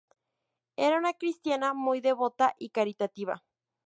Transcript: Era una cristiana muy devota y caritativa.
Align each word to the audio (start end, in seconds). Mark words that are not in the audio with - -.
Era 0.77 0.97
una 0.97 1.13
cristiana 1.13 1.75
muy 1.75 2.01
devota 2.01 2.55
y 2.57 2.69
caritativa. 2.71 3.43